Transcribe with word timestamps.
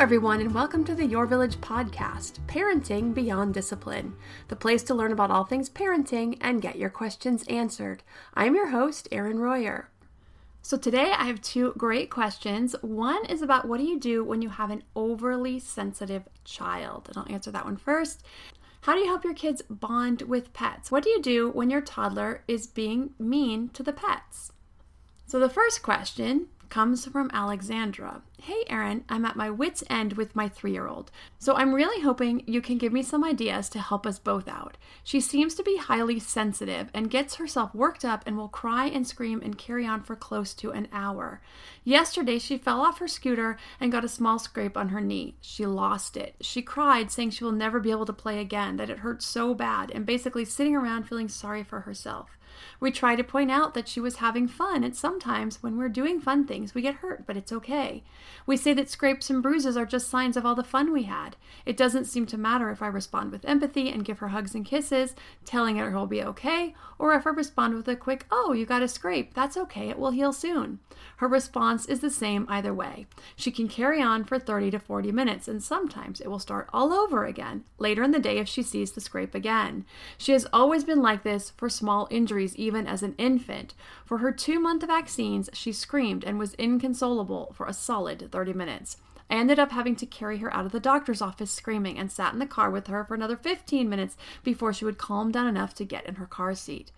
everyone, 0.00 0.40
and 0.40 0.54
welcome 0.54 0.82
to 0.82 0.94
the 0.94 1.04
Your 1.04 1.26
Village 1.26 1.56
podcast, 1.56 2.38
Parenting 2.46 3.12
Beyond 3.12 3.52
Discipline, 3.52 4.16
the 4.48 4.56
place 4.56 4.82
to 4.84 4.94
learn 4.94 5.12
about 5.12 5.30
all 5.30 5.44
things 5.44 5.68
parenting 5.68 6.38
and 6.40 6.62
get 6.62 6.78
your 6.78 6.88
questions 6.88 7.44
answered. 7.48 8.02
I'm 8.32 8.54
your 8.54 8.70
host, 8.70 9.08
Erin 9.12 9.38
Royer. 9.38 9.90
So, 10.62 10.78
today 10.78 11.12
I 11.12 11.24
have 11.24 11.42
two 11.42 11.74
great 11.76 12.08
questions. 12.08 12.74
One 12.80 13.26
is 13.26 13.42
about 13.42 13.68
what 13.68 13.76
do 13.76 13.84
you 13.84 14.00
do 14.00 14.24
when 14.24 14.40
you 14.40 14.48
have 14.48 14.70
an 14.70 14.84
overly 14.96 15.58
sensitive 15.58 16.26
child? 16.46 17.08
And 17.08 17.18
I'll 17.18 17.30
answer 17.30 17.50
that 17.50 17.66
one 17.66 17.76
first. 17.76 18.24
How 18.80 18.94
do 18.94 19.00
you 19.00 19.06
help 19.06 19.22
your 19.22 19.34
kids 19.34 19.60
bond 19.68 20.22
with 20.22 20.54
pets? 20.54 20.90
What 20.90 21.04
do 21.04 21.10
you 21.10 21.20
do 21.20 21.50
when 21.50 21.68
your 21.68 21.82
toddler 21.82 22.42
is 22.48 22.66
being 22.66 23.10
mean 23.18 23.68
to 23.74 23.82
the 23.82 23.92
pets? 23.92 24.50
So, 25.26 25.38
the 25.38 25.50
first 25.50 25.82
question 25.82 26.46
comes 26.70 27.04
from 27.04 27.30
Alexandra. 27.34 28.22
Hey, 28.40 28.64
Erin, 28.68 29.04
I'm 29.08 29.26
at 29.26 29.36
my 29.36 29.50
wits' 29.50 29.84
end 29.90 30.14
with 30.14 30.34
my 30.34 30.48
three 30.48 30.72
year 30.72 30.86
old, 30.86 31.10
so 31.38 31.54
I'm 31.54 31.74
really 31.74 32.02
hoping 32.02 32.42
you 32.46 32.62
can 32.62 32.78
give 32.78 32.92
me 32.92 33.02
some 33.02 33.22
ideas 33.22 33.68
to 33.70 33.80
help 33.80 34.06
us 34.06 34.18
both 34.18 34.48
out. 34.48 34.78
She 35.04 35.20
seems 35.20 35.54
to 35.56 35.62
be 35.62 35.76
highly 35.76 36.18
sensitive 36.18 36.88
and 36.94 37.10
gets 37.10 37.34
herself 37.34 37.74
worked 37.74 38.04
up 38.04 38.22
and 38.24 38.38
will 38.38 38.48
cry 38.48 38.86
and 38.86 39.06
scream 39.06 39.42
and 39.44 39.58
carry 39.58 39.84
on 39.84 40.02
for 40.02 40.16
close 40.16 40.54
to 40.54 40.70
an 40.70 40.88
hour. 40.92 41.42
Yesterday, 41.84 42.38
she 42.38 42.56
fell 42.56 42.80
off 42.80 42.98
her 43.00 43.08
scooter 43.08 43.58
and 43.78 43.92
got 43.92 44.04
a 44.04 44.08
small 44.08 44.38
scrape 44.38 44.76
on 44.76 44.88
her 44.88 45.00
knee. 45.00 45.34
She 45.42 45.66
lost 45.66 46.16
it. 46.16 46.36
She 46.40 46.62
cried, 46.62 47.10
saying 47.10 47.30
she 47.30 47.44
will 47.44 47.52
never 47.52 47.80
be 47.80 47.90
able 47.90 48.06
to 48.06 48.12
play 48.12 48.38
again, 48.38 48.76
that 48.76 48.88
it 48.88 49.00
hurt 49.00 49.22
so 49.22 49.54
bad, 49.54 49.90
and 49.90 50.06
basically 50.06 50.44
sitting 50.46 50.74
around 50.74 51.02
feeling 51.02 51.28
sorry 51.28 51.64
for 51.64 51.80
herself. 51.80 52.38
We 52.80 52.90
try 52.90 53.16
to 53.16 53.24
point 53.24 53.50
out 53.50 53.74
that 53.74 53.88
she 53.88 54.00
was 54.00 54.16
having 54.16 54.48
fun, 54.48 54.82
and 54.84 54.96
sometimes 54.96 55.62
when 55.62 55.76
we're 55.76 55.88
doing 55.88 56.20
fun 56.20 56.46
things, 56.46 56.74
we 56.74 56.82
get 56.82 56.96
hurt, 56.96 57.26
but 57.26 57.36
it's 57.36 57.52
okay. 57.52 58.02
We 58.46 58.56
say 58.56 58.72
that 58.74 58.88
scrapes 58.88 59.30
and 59.30 59.42
bruises 59.42 59.76
are 59.76 59.86
just 59.86 60.08
signs 60.08 60.36
of 60.36 60.46
all 60.46 60.54
the 60.54 60.64
fun 60.64 60.92
we 60.92 61.04
had. 61.04 61.36
It 61.66 61.76
doesn't 61.76 62.06
seem 62.06 62.26
to 62.26 62.38
matter 62.38 62.70
if 62.70 62.82
I 62.82 62.86
respond 62.86 63.32
with 63.32 63.44
empathy 63.44 63.90
and 63.90 64.04
give 64.04 64.18
her 64.20 64.28
hugs 64.28 64.54
and 64.54 64.64
kisses, 64.64 65.14
telling 65.44 65.76
her 65.76 65.88
it'll 65.88 66.06
be 66.06 66.22
okay, 66.22 66.74
or 66.98 67.14
if 67.14 67.26
I 67.26 67.30
respond 67.30 67.74
with 67.74 67.88
a 67.88 67.96
quick, 67.96 68.26
oh, 68.30 68.52
you 68.52 68.66
got 68.66 68.82
a 68.82 68.88
scrape, 68.88 69.34
that's 69.34 69.56
okay, 69.56 69.88
it 69.88 69.98
will 69.98 70.10
heal 70.10 70.32
soon. 70.32 70.80
Her 71.16 71.28
response 71.28 71.86
is 71.86 72.00
the 72.00 72.10
same 72.10 72.46
either 72.48 72.72
way. 72.72 73.06
She 73.36 73.50
can 73.50 73.68
carry 73.68 74.00
on 74.00 74.24
for 74.24 74.38
30 74.38 74.70
to 74.72 74.78
40 74.78 75.12
minutes, 75.12 75.48
and 75.48 75.62
sometimes 75.62 76.20
it 76.20 76.28
will 76.28 76.38
start 76.38 76.68
all 76.72 76.92
over 76.92 77.24
again 77.24 77.64
later 77.78 78.02
in 78.02 78.10
the 78.10 78.18
day 78.18 78.38
if 78.38 78.48
she 78.48 78.62
sees 78.62 78.92
the 78.92 79.00
scrape 79.00 79.34
again. 79.34 79.84
She 80.16 80.32
has 80.32 80.46
always 80.52 80.84
been 80.84 81.02
like 81.02 81.22
this 81.22 81.50
for 81.50 81.68
small 81.68 82.08
injuries, 82.10 82.30
even 82.56 82.86
as 82.86 83.02
an 83.02 83.14
infant. 83.18 83.74
For 84.04 84.18
her 84.18 84.32
two 84.32 84.58
month 84.58 84.86
vaccines, 84.86 85.50
she 85.52 85.72
screamed 85.72 86.24
and 86.24 86.38
was 86.38 86.54
inconsolable 86.54 87.52
for 87.54 87.66
a 87.66 87.72
solid 87.72 88.30
30 88.32 88.52
minutes. 88.52 88.96
I 89.30 89.34
ended 89.34 89.58
up 89.58 89.70
having 89.70 89.94
to 89.96 90.06
carry 90.06 90.38
her 90.38 90.52
out 90.52 90.66
of 90.66 90.72
the 90.72 90.80
doctor's 90.80 91.22
office 91.22 91.52
screaming 91.52 91.98
and 91.98 92.10
sat 92.10 92.32
in 92.32 92.40
the 92.40 92.46
car 92.46 92.70
with 92.70 92.88
her 92.88 93.04
for 93.04 93.14
another 93.14 93.36
15 93.36 93.88
minutes 93.88 94.16
before 94.42 94.72
she 94.72 94.84
would 94.84 94.98
calm 94.98 95.30
down 95.30 95.46
enough 95.46 95.74
to 95.74 95.84
get 95.84 96.06
in 96.06 96.16
her 96.16 96.26
car 96.26 96.54
seat. 96.54 96.90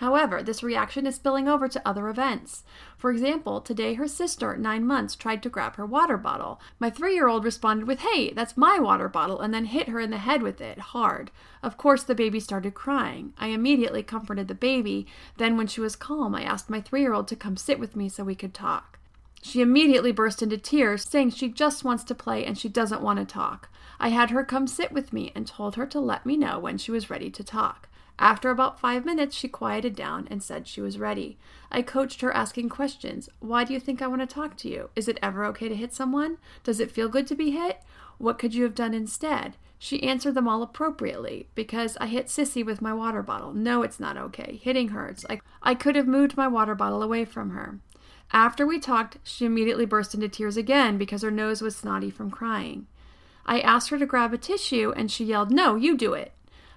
However, 0.00 0.42
this 0.42 0.62
reaction 0.62 1.06
is 1.06 1.16
spilling 1.16 1.46
over 1.46 1.68
to 1.68 1.86
other 1.86 2.08
events. 2.08 2.64
For 2.96 3.10
example, 3.10 3.60
today 3.60 3.92
her 3.94 4.08
sister, 4.08 4.56
nine 4.56 4.86
months, 4.86 5.14
tried 5.14 5.42
to 5.42 5.50
grab 5.50 5.76
her 5.76 5.84
water 5.84 6.16
bottle. 6.16 6.58
My 6.78 6.88
three 6.88 7.12
year 7.12 7.28
old 7.28 7.44
responded 7.44 7.86
with, 7.86 8.00
Hey, 8.00 8.32
that's 8.32 8.56
my 8.56 8.78
water 8.78 9.10
bottle, 9.10 9.40
and 9.40 9.52
then 9.52 9.66
hit 9.66 9.90
her 9.90 10.00
in 10.00 10.10
the 10.10 10.16
head 10.16 10.42
with 10.42 10.58
it, 10.62 10.78
hard. 10.78 11.30
Of 11.62 11.76
course, 11.76 12.02
the 12.02 12.14
baby 12.14 12.40
started 12.40 12.72
crying. 12.72 13.34
I 13.36 13.48
immediately 13.48 14.02
comforted 14.02 14.48
the 14.48 14.54
baby. 14.54 15.06
Then, 15.36 15.58
when 15.58 15.66
she 15.66 15.82
was 15.82 15.96
calm, 15.96 16.34
I 16.34 16.44
asked 16.44 16.70
my 16.70 16.80
three 16.80 17.02
year 17.02 17.12
old 17.12 17.28
to 17.28 17.36
come 17.36 17.58
sit 17.58 17.78
with 17.78 17.94
me 17.94 18.08
so 18.08 18.24
we 18.24 18.34
could 18.34 18.54
talk. 18.54 18.98
She 19.42 19.60
immediately 19.60 20.12
burst 20.12 20.40
into 20.40 20.56
tears, 20.56 21.04
saying 21.04 21.32
she 21.32 21.50
just 21.50 21.84
wants 21.84 22.04
to 22.04 22.14
play 22.14 22.46
and 22.46 22.56
she 22.56 22.70
doesn't 22.70 23.02
want 23.02 23.18
to 23.18 23.26
talk. 23.26 23.68
I 23.98 24.08
had 24.08 24.30
her 24.30 24.44
come 24.44 24.66
sit 24.66 24.92
with 24.92 25.12
me 25.12 25.30
and 25.34 25.46
told 25.46 25.74
her 25.74 25.84
to 25.84 26.00
let 26.00 26.24
me 26.24 26.38
know 26.38 26.58
when 26.58 26.78
she 26.78 26.90
was 26.90 27.10
ready 27.10 27.28
to 27.28 27.44
talk. 27.44 27.89
After 28.20 28.50
about 28.50 28.78
five 28.78 29.06
minutes, 29.06 29.34
she 29.34 29.48
quieted 29.48 29.96
down 29.96 30.28
and 30.30 30.42
said 30.42 30.68
she 30.68 30.82
was 30.82 30.98
ready. 30.98 31.38
I 31.72 31.80
coached 31.80 32.20
her 32.20 32.30
asking 32.36 32.68
questions. 32.68 33.30
Why 33.40 33.64
do 33.64 33.72
you 33.72 33.80
think 33.80 34.02
I 34.02 34.08
want 34.08 34.20
to 34.20 34.26
talk 34.26 34.58
to 34.58 34.68
you? 34.68 34.90
Is 34.94 35.08
it 35.08 35.18
ever 35.22 35.42
okay 35.46 35.70
to 35.70 35.74
hit 35.74 35.94
someone? 35.94 36.36
Does 36.62 36.80
it 36.80 36.90
feel 36.90 37.08
good 37.08 37.26
to 37.28 37.34
be 37.34 37.52
hit? 37.52 37.80
What 38.18 38.38
could 38.38 38.54
you 38.54 38.62
have 38.64 38.74
done 38.74 38.92
instead? 38.92 39.56
She 39.78 40.02
answered 40.02 40.34
them 40.34 40.46
all 40.46 40.62
appropriately 40.62 41.48
because 41.54 41.96
I 41.98 42.08
hit 42.08 42.26
Sissy 42.26 42.62
with 42.62 42.82
my 42.82 42.92
water 42.92 43.22
bottle. 43.22 43.54
No, 43.54 43.80
it's 43.80 43.98
not 43.98 44.18
okay. 44.18 44.60
Hitting 44.62 44.88
hurts. 44.88 45.24
I, 45.30 45.40
I 45.62 45.74
could 45.74 45.96
have 45.96 46.06
moved 46.06 46.36
my 46.36 46.46
water 46.46 46.74
bottle 46.74 47.02
away 47.02 47.24
from 47.24 47.50
her. 47.50 47.78
After 48.34 48.66
we 48.66 48.78
talked, 48.78 49.16
she 49.22 49.46
immediately 49.46 49.86
burst 49.86 50.12
into 50.12 50.28
tears 50.28 50.58
again 50.58 50.98
because 50.98 51.22
her 51.22 51.30
nose 51.30 51.62
was 51.62 51.74
snotty 51.74 52.10
from 52.10 52.30
crying. 52.30 52.86
I 53.46 53.60
asked 53.60 53.88
her 53.88 53.98
to 53.98 54.04
grab 54.04 54.34
a 54.34 54.38
tissue 54.38 54.92
and 54.94 55.10
she 55.10 55.24
yelled, 55.24 55.50
No, 55.50 55.74
you 55.76 55.96
do 55.96 56.12
it. 56.12 56.32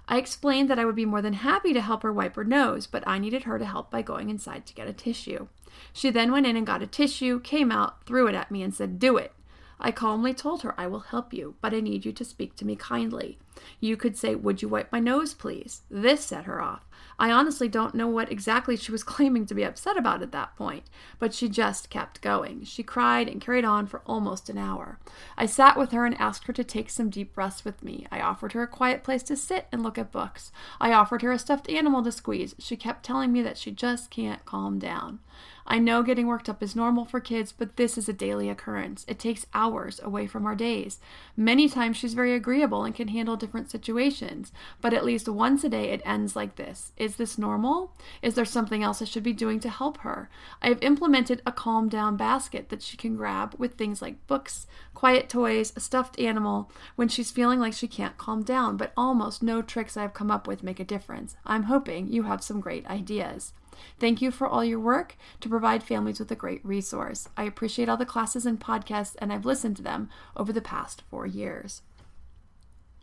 I 0.08 0.18
explained 0.18 0.68
that 0.70 0.78
I 0.78 0.84
would 0.84 0.94
be 0.94 1.06
more 1.06 1.22
than 1.22 1.34
happy 1.34 1.72
to 1.72 1.80
help 1.80 2.02
her 2.02 2.12
wipe 2.12 2.36
her 2.36 2.44
nose, 2.44 2.86
but 2.86 3.06
I 3.06 3.18
needed 3.18 3.44
her 3.44 3.58
to 3.58 3.64
help 3.64 3.90
by 3.90 4.02
going 4.02 4.28
inside 4.28 4.66
to 4.66 4.74
get 4.74 4.88
a 4.88 4.92
tissue. 4.92 5.48
She 5.92 6.10
then 6.10 6.30
went 6.30 6.46
in 6.46 6.56
and 6.56 6.66
got 6.66 6.82
a 6.82 6.86
tissue, 6.86 7.40
came 7.40 7.72
out, 7.72 8.04
threw 8.04 8.26
it 8.26 8.34
at 8.34 8.50
me, 8.50 8.62
and 8.62 8.74
said, 8.74 8.98
Do 8.98 9.16
it. 9.16 9.32
I 9.80 9.90
calmly 9.90 10.34
told 10.34 10.62
her, 10.62 10.78
I 10.78 10.86
will 10.86 11.00
help 11.00 11.32
you, 11.32 11.56
but 11.60 11.74
I 11.74 11.80
need 11.80 12.04
you 12.04 12.12
to 12.12 12.24
speak 12.24 12.56
to 12.56 12.66
me 12.66 12.76
kindly. 12.76 13.38
You 13.80 13.96
could 13.96 14.16
say, 14.16 14.34
Would 14.34 14.62
you 14.62 14.68
wipe 14.68 14.90
my 14.90 15.00
nose, 15.00 15.34
please? 15.34 15.82
This 15.90 16.24
set 16.24 16.44
her 16.44 16.60
off. 16.60 16.84
I 17.18 17.30
honestly 17.30 17.68
don't 17.68 17.94
know 17.94 18.08
what 18.08 18.30
exactly 18.30 18.76
she 18.76 18.90
was 18.90 19.04
claiming 19.04 19.46
to 19.46 19.54
be 19.54 19.62
upset 19.62 19.96
about 19.96 20.22
at 20.22 20.32
that 20.32 20.56
point, 20.56 20.84
but 21.18 21.34
she 21.34 21.48
just 21.48 21.90
kept 21.90 22.20
going. 22.20 22.64
She 22.64 22.82
cried 22.82 23.28
and 23.28 23.40
carried 23.40 23.64
on 23.64 23.86
for 23.86 24.02
almost 24.06 24.48
an 24.48 24.58
hour. 24.58 24.98
I 25.36 25.46
sat 25.46 25.78
with 25.78 25.92
her 25.92 26.04
and 26.04 26.20
asked 26.20 26.44
her 26.44 26.52
to 26.52 26.64
take 26.64 26.90
some 26.90 27.10
deep 27.10 27.34
breaths 27.34 27.64
with 27.64 27.82
me. 27.82 28.06
I 28.10 28.20
offered 28.20 28.52
her 28.52 28.62
a 28.62 28.68
quiet 28.68 29.04
place 29.04 29.22
to 29.24 29.36
sit 29.36 29.66
and 29.70 29.82
look 29.82 29.98
at 29.98 30.12
books. 30.12 30.50
I 30.80 30.92
offered 30.92 31.22
her 31.22 31.32
a 31.32 31.38
stuffed 31.38 31.68
animal 31.68 32.02
to 32.02 32.12
squeeze. 32.12 32.54
She 32.58 32.76
kept 32.76 33.04
telling 33.04 33.32
me 33.32 33.42
that 33.42 33.58
she 33.58 33.70
just 33.70 34.10
can't 34.10 34.44
calm 34.44 34.78
down. 34.78 35.20
I 35.66 35.78
know 35.78 36.02
getting 36.02 36.26
worked 36.26 36.48
up 36.48 36.62
is 36.62 36.76
normal 36.76 37.06
for 37.06 37.20
kids, 37.20 37.50
but 37.50 37.76
this 37.76 37.96
is 37.96 38.08
a 38.08 38.12
daily 38.12 38.50
occurrence. 38.50 39.04
It 39.08 39.18
takes 39.18 39.46
hours 39.54 39.98
away 40.02 40.26
from 40.26 40.44
our 40.44 40.54
days. 40.54 41.00
Many 41.36 41.68
times 41.68 41.96
she's 41.96 42.12
very 42.14 42.34
agreeable 42.34 42.84
and 42.84 42.94
can 42.94 43.08
handle 43.08 43.36
different 43.36 43.70
situations, 43.70 44.52
but 44.80 44.92
at 44.92 45.04
least 45.04 45.28
once 45.28 45.64
a 45.64 45.68
day 45.70 45.90
it 45.90 46.02
ends 46.04 46.36
like 46.36 46.56
this. 46.56 46.92
Is 46.96 47.16
this 47.16 47.38
normal? 47.38 47.92
Is 48.20 48.34
there 48.34 48.44
something 48.44 48.82
else 48.82 49.00
I 49.00 49.06
should 49.06 49.22
be 49.22 49.32
doing 49.32 49.58
to 49.60 49.70
help 49.70 49.98
her? 49.98 50.28
I 50.60 50.68
have 50.68 50.82
implemented 50.82 51.40
a 51.46 51.52
calm 51.52 51.88
down 51.88 52.16
basket 52.16 52.68
that 52.68 52.82
she 52.82 52.96
can 52.96 53.16
grab 53.16 53.54
with 53.56 53.74
things 53.74 54.02
like 54.02 54.26
books, 54.26 54.66
quiet 54.92 55.28
toys, 55.28 55.72
a 55.76 55.80
stuffed 55.80 56.20
animal 56.20 56.70
when 56.96 57.08
she's 57.08 57.30
feeling 57.30 57.58
like 57.58 57.72
she 57.72 57.88
can't 57.88 58.18
calm 58.18 58.42
down, 58.42 58.76
but 58.76 58.92
almost 58.96 59.42
no 59.42 59.62
tricks 59.62 59.96
I've 59.96 60.14
come 60.14 60.30
up 60.30 60.46
with 60.46 60.62
make 60.62 60.78
a 60.78 60.84
difference. 60.84 61.36
I'm 61.46 61.64
hoping 61.64 62.12
you 62.12 62.24
have 62.24 62.44
some 62.44 62.60
great 62.60 62.86
ideas. 62.86 63.54
Thank 63.98 64.22
you 64.22 64.30
for 64.30 64.46
all 64.46 64.64
your 64.64 64.80
work 64.80 65.16
to 65.40 65.48
provide 65.48 65.82
families 65.82 66.18
with 66.18 66.30
a 66.30 66.36
great 66.36 66.64
resource. 66.64 67.28
I 67.36 67.44
appreciate 67.44 67.88
all 67.88 67.96
the 67.96 68.06
classes 68.06 68.46
and 68.46 68.60
podcasts, 68.60 69.16
and 69.18 69.32
I've 69.32 69.46
listened 69.46 69.76
to 69.76 69.82
them 69.82 70.08
over 70.36 70.52
the 70.52 70.60
past 70.60 71.02
four 71.10 71.26
years. 71.26 71.82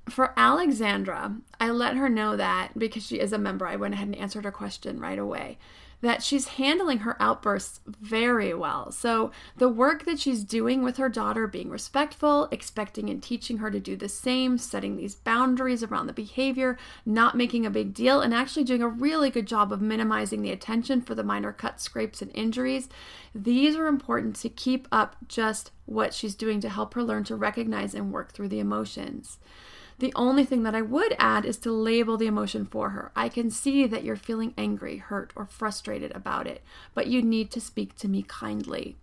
For 0.09 0.33
Alexandra, 0.35 1.35
I 1.59 1.69
let 1.69 1.95
her 1.95 2.09
know 2.09 2.35
that 2.35 2.77
because 2.77 3.05
she 3.05 3.19
is 3.19 3.31
a 3.31 3.37
member, 3.37 3.67
I 3.67 3.75
went 3.75 3.93
ahead 3.93 4.07
and 4.07 4.15
answered 4.15 4.45
her 4.45 4.51
question 4.51 4.99
right 4.99 5.19
away 5.19 5.57
that 6.01 6.23
she's 6.23 6.49
handling 6.49 6.99
her 6.99 7.21
outbursts 7.21 7.79
very 7.85 8.53
well. 8.53 8.91
So, 8.91 9.31
the 9.57 9.69
work 9.69 10.05
that 10.05 10.19
she's 10.19 10.43
doing 10.43 10.83
with 10.83 10.97
her 10.97 11.09
daughter, 11.09 11.47
being 11.47 11.69
respectful, 11.69 12.47
expecting 12.51 13.09
and 13.09 13.21
teaching 13.21 13.57
her 13.57 13.71
to 13.71 13.79
do 13.79 13.95
the 13.95 14.09
same, 14.09 14.57
setting 14.57 14.97
these 14.97 15.15
boundaries 15.15 15.83
around 15.83 16.07
the 16.07 16.13
behavior, 16.13 16.77
not 17.05 17.37
making 17.37 17.65
a 17.65 17.71
big 17.71 17.93
deal, 17.93 18.21
and 18.21 18.33
actually 18.33 18.63
doing 18.63 18.81
a 18.81 18.87
really 18.87 19.29
good 19.29 19.47
job 19.47 19.71
of 19.71 19.81
minimizing 19.81 20.41
the 20.41 20.51
attention 20.51 21.01
for 21.01 21.15
the 21.15 21.23
minor 21.23 21.53
cuts, 21.53 21.83
scrapes, 21.83 22.21
and 22.21 22.31
injuries. 22.33 22.89
These 23.33 23.75
are 23.75 23.87
important 23.87 24.35
to 24.37 24.49
keep 24.49 24.87
up 24.91 25.15
just 25.27 25.71
what 25.85 26.13
she's 26.13 26.35
doing 26.35 26.59
to 26.61 26.69
help 26.69 26.93
her 26.93 27.03
learn 27.03 27.23
to 27.25 27.35
recognize 27.35 27.93
and 27.93 28.11
work 28.11 28.31
through 28.31 28.49
the 28.49 28.59
emotions. 28.59 29.37
The 29.99 30.13
only 30.15 30.45
thing 30.45 30.63
that 30.63 30.75
I 30.75 30.81
would 30.81 31.15
add 31.19 31.45
is 31.45 31.57
to 31.57 31.71
label 31.71 32.17
the 32.17 32.27
emotion 32.27 32.65
for 32.65 32.89
her. 32.89 33.11
I 33.15 33.29
can 33.29 33.51
see 33.51 33.85
that 33.87 34.03
you're 34.03 34.15
feeling 34.15 34.53
angry, 34.57 34.97
hurt, 34.97 35.31
or 35.35 35.45
frustrated 35.45 36.11
about 36.15 36.47
it, 36.47 36.63
but 36.93 37.07
you 37.07 37.21
need 37.21 37.51
to 37.51 37.61
speak 37.61 37.95
to 37.97 38.07
me 38.07 38.23
kindly. 38.27 38.95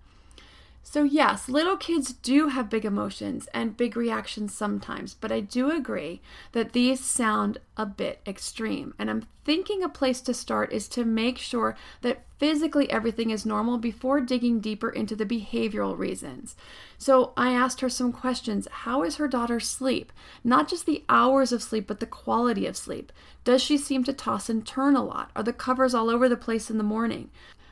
So, 0.91 1.03
yes, 1.03 1.51
little 1.51 1.77
kids 1.77 2.15
do 2.15 2.49
have 2.49 2.71
big 2.71 2.87
emotions 2.87 3.47
and 3.53 3.77
big 3.77 3.95
reactions 3.95 4.55
sometimes, 4.55 5.13
but 5.13 5.31
I 5.31 5.41
do 5.41 5.71
agree 5.71 6.23
that 6.53 6.73
these 6.73 7.05
sound 7.05 7.59
a 7.77 7.85
bit 7.85 8.23
extreme. 8.27 8.95
And 8.99 9.11
I'm 9.11 9.27
thinking 9.45 9.83
a 9.83 9.91
place 9.91 10.23
to 10.23 10.33
start 10.33 10.73
is 10.73 10.89
to 10.89 11.05
make 11.05 11.37
sure 11.37 11.77
that 12.01 12.25
physically 12.39 12.91
everything 12.91 13.29
is 13.29 13.45
normal 13.45 13.77
before 13.77 14.23
digging 14.23 14.61
deeper 14.61 14.89
into 14.89 15.15
the 15.15 15.27
behavioral 15.27 15.99
reasons. 15.99 16.57
So, 16.97 17.35
I 17.37 17.53
asked 17.53 17.83
her 17.83 17.91
some 17.91 18.11
questions. 18.11 18.67
How 18.71 19.03
is 19.03 19.17
her 19.17 19.29
daughter's 19.29 19.69
sleep? 19.69 20.11
Not 20.43 20.69
just 20.69 20.87
the 20.87 21.05
hours 21.11 21.53
of 21.53 21.63
sleep, 21.63 21.87
but 21.87 22.01
the 22.01 22.07
quality 22.07 22.65
of 22.65 22.79
sleep. 22.79 23.13
Does 23.45 23.61
she 23.61 23.77
seem 23.77 24.05
to 24.05 24.15
toss 24.15 24.49
and 24.49 24.67
turn 24.67 24.97
a 24.97 25.05
lot? 25.05 25.33
Are 25.37 25.43
the 25.43 25.53
covers 25.53 25.95
all 25.95 26.09
over 26.09 26.31
the 26.31 26.37
place 26.39 26.71
in 26.71 26.79
the 26.79 26.83
morning? 26.83 27.29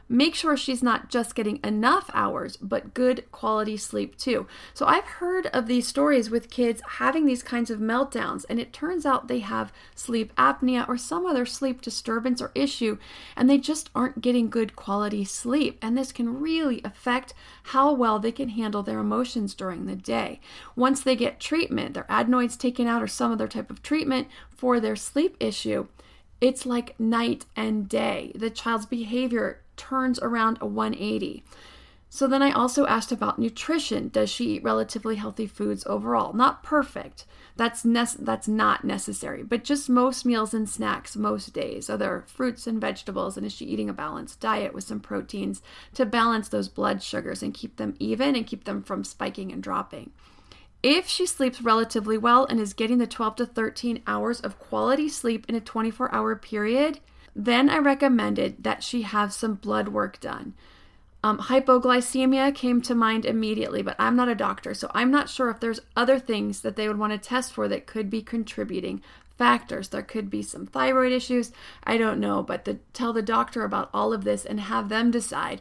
Make 0.08 0.35
sure 0.35 0.56
she's 0.56 0.82
not 0.82 1.08
just 1.08 1.35
getting 1.35 1.58
enough 1.64 2.11
hours, 2.14 2.56
but 2.56 2.94
good 2.94 3.25
quality 3.32 3.76
sleep 3.76 4.17
too. 4.17 4.47
So 4.75 4.87
I've 4.87 5.05
heard 5.05 5.47
of 5.49 5.67
these 5.67 5.88
stories 5.88 6.31
with 6.31 6.50
kids 6.50 6.81
having 6.99 7.26
these 7.26 7.43
kinds 7.43 7.70
of 7.70 7.81
meltdowns, 7.81 8.44
and 8.49 8.61
it 8.61 8.73
turns 8.73 9.05
out 9.05 9.29
they 9.29 9.41
have 9.41 9.73
sleep 9.94 10.35
apnea 10.37 10.88
or 10.88 10.97
some 10.97 11.26
other 11.26 11.44
sleep 11.44 11.82
disturbance 11.82 12.41
or 12.41 12.53
issue, 12.55 12.99
and 13.35 13.50
they 13.50 13.58
just 13.58 13.91
aren't 13.94 14.20
getting 14.20 14.49
good 14.49 14.76
quality 14.76 15.25
sleep. 15.25 15.79
And 15.82 15.97
this 15.97 16.12
can 16.12 16.41
really 16.41 16.81
affect 16.85 17.35
how 17.64 17.93
well 17.93 18.19
they 18.19 18.32
can 18.32 18.50
handle 18.50 18.82
their 18.82 19.00
emotions 19.00 19.55
during 19.55 19.87
the 19.87 19.97
day. 19.97 20.41
Once 20.76 21.00
they 21.00 21.17
get 21.17 21.41
treatment, 21.41 21.94
their 21.94 22.06
adenoids 22.09 22.56
taken 22.56 22.87
out 22.87 23.02
or 23.02 23.09
some 23.09 23.32
other 23.32 23.49
type 23.49 23.70
of 23.70 23.82
treatment 23.82 24.29
for 24.50 24.79
their 24.79 24.97
sleep 24.97 25.37
issue, 25.41 25.88
it's 26.41 26.67
like 26.67 26.99
night 27.00 27.47
and 27.56 27.88
day. 27.88 28.32
The 28.35 28.50
child's 28.50 28.87
behavior 28.87 29.61
turns 29.88 30.19
around 30.21 30.59
a 30.61 30.67
180. 30.67 31.44
So 32.09 32.27
then 32.27 32.43
I 32.43 32.50
also 32.50 32.87
asked 32.87 33.12
about 33.12 33.38
nutrition. 33.38 34.09
Does 34.09 34.31
she 34.31 34.55
eat 34.55 34.62
relatively 34.62 35.17
healthy 35.17 35.47
foods 35.47 35.85
overall? 35.87 36.33
Not 36.33 36.62
perfect. 36.62 37.25
That's 37.56 37.83
that's 37.83 38.49
not 38.49 38.85
necessary, 38.85 39.43
but 39.43 39.65
just 39.65 39.88
most 39.88 40.25
meals 40.25 40.55
and 40.55 40.69
snacks 40.69 41.17
most 41.17 41.53
days. 41.53 41.91
Are 41.91 41.97
there 41.97 42.25
fruits 42.27 42.67
and 42.67 42.81
vegetables 42.81 43.37
and 43.37 43.44
is 43.44 43.53
she 43.53 43.65
eating 43.65 43.88
a 43.88 43.94
balanced 43.94 44.41
diet 44.41 44.73
with 44.73 44.85
some 44.85 45.00
proteins 45.00 45.62
to 45.94 46.06
balance 46.06 46.49
those 46.49 46.69
blood 46.69 47.03
sugars 47.03 47.43
and 47.43 47.55
keep 47.55 47.77
them 47.77 47.97
even 47.99 48.37
and 48.37 48.47
keep 48.47 48.65
them 48.65 48.83
from 48.83 49.05
spiking 49.05 49.53
and 49.53 49.62
dropping? 49.62 50.11
If 50.83 51.09
she 51.09 51.27
sleeps 51.27 51.62
relatively 51.62 52.17
well 52.17 52.44
and 52.44 52.61
is 52.61 52.73
getting 52.73 52.99
the 52.99 53.06
12 53.06 53.37
to 53.37 53.47
13 53.47 54.03
hours 54.06 54.41
of 54.41 54.59
quality 54.59 55.09
sleep 55.09 55.44
in 55.49 55.55
a 55.55 55.61
24 55.61 56.15
hour 56.15 56.37
period, 56.37 57.00
then 57.38 57.69
I 57.69 57.77
recommended 57.77 58.65
that 58.65 58.83
she 58.83 59.03
have 59.03 59.33
some 59.33 59.56
blood 59.56 59.88
work 59.88 60.19
done. 60.21 60.55
Um, 61.23 61.38
hypoglycemia 61.38 62.55
came 62.55 62.81
to 62.83 62.94
mind 62.94 63.27
immediately, 63.27 63.83
but 63.83 63.97
I'm 63.99 64.17
not 64.17 64.29
a 64.29 64.35
doctor, 64.35 64.73
so 64.73 64.91
I'm 64.94 65.11
not 65.11 65.29
sure 65.29 65.50
if 65.50 65.61
there's 65.61 65.81
other 65.94 66.19
things 66.19 66.62
that 66.62 66.77
they 66.77 66.88
would 66.88 66.99
want 66.99 67.12
to 67.12 67.19
test 67.19 67.53
for 67.53 67.69
that 67.69 67.87
could 67.87 68.09
be 68.09 68.23
contributing 68.23 69.03
factors. 69.37 69.88
There 69.88 70.03
could 70.03 70.31
be 70.31 70.41
some 70.41 70.67
thyroid 70.67 71.12
issues. 71.12 71.53
I 71.85 71.99
don't 71.99 72.21
know, 72.21 72.43
but 72.43 72.65
the, 72.65 72.79
tell 72.94 73.12
the 73.12 73.21
doctor 73.21 73.65
about 73.65 73.91
all 73.93 74.15
of 74.15 74.25
this 74.25 74.47
and 74.47 74.59
have 74.59 74.88
them 74.88 75.11
decide 75.11 75.61